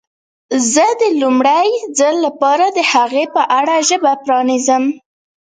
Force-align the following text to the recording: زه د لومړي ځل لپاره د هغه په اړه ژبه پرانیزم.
زه 0.73 0.85
د 1.01 1.03
لومړي 1.21 1.69
ځل 1.99 2.15
لپاره 2.25 2.65
د 2.77 2.79
هغه 2.91 3.23
په 3.35 3.41
اړه 3.59 3.75
ژبه 3.89 4.11
پرانیزم. 4.23 4.83